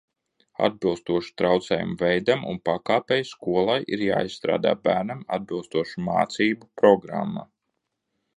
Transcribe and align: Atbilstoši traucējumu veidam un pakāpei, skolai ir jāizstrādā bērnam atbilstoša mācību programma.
Atbilstoši 0.67 1.33
traucējumu 1.41 1.97
veidam 1.99 2.41
un 2.53 2.57
pakāpei, 2.69 3.27
skolai 3.33 3.77
ir 3.97 4.05
jāizstrādā 4.07 4.73
bērnam 4.89 5.23
atbilstoša 5.39 6.05
mācību 6.09 6.73
programma. 6.83 7.47